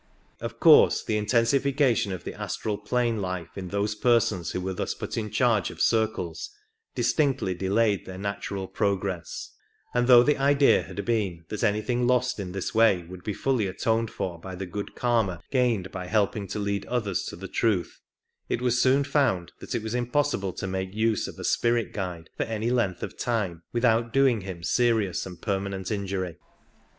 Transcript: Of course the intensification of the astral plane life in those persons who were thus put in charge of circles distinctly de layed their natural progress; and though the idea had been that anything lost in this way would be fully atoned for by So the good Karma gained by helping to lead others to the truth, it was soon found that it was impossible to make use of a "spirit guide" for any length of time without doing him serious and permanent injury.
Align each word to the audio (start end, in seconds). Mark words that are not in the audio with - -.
Of 0.39 0.59
course 0.59 1.03
the 1.03 1.15
intensification 1.15 2.11
of 2.11 2.23
the 2.23 2.33
astral 2.33 2.79
plane 2.79 3.21
life 3.21 3.55
in 3.55 3.67
those 3.67 3.93
persons 3.93 4.49
who 4.49 4.59
were 4.59 4.73
thus 4.73 4.95
put 4.95 5.15
in 5.15 5.29
charge 5.29 5.69
of 5.69 5.79
circles 5.79 6.49
distinctly 6.95 7.53
de 7.53 7.69
layed 7.69 8.07
their 8.07 8.17
natural 8.17 8.67
progress; 8.67 9.51
and 9.93 10.07
though 10.07 10.23
the 10.23 10.39
idea 10.39 10.81
had 10.81 11.05
been 11.05 11.45
that 11.49 11.63
anything 11.63 12.07
lost 12.07 12.39
in 12.39 12.51
this 12.51 12.73
way 12.73 13.03
would 13.03 13.23
be 13.23 13.35
fully 13.35 13.67
atoned 13.67 14.09
for 14.09 14.39
by 14.39 14.53
So 14.53 14.57
the 14.57 14.65
good 14.65 14.95
Karma 14.95 15.39
gained 15.51 15.91
by 15.91 16.07
helping 16.07 16.47
to 16.47 16.57
lead 16.57 16.87
others 16.87 17.21
to 17.25 17.35
the 17.35 17.47
truth, 17.47 17.99
it 18.49 18.59
was 18.59 18.81
soon 18.81 19.03
found 19.03 19.51
that 19.59 19.75
it 19.75 19.83
was 19.83 19.93
impossible 19.93 20.53
to 20.53 20.65
make 20.65 20.95
use 20.95 21.27
of 21.27 21.37
a 21.37 21.43
"spirit 21.43 21.93
guide" 21.93 22.31
for 22.35 22.43
any 22.45 22.71
length 22.71 23.03
of 23.03 23.19
time 23.19 23.61
without 23.71 24.11
doing 24.11 24.41
him 24.41 24.63
serious 24.63 25.27
and 25.27 25.39
permanent 25.43 25.91
injury. 25.91 26.37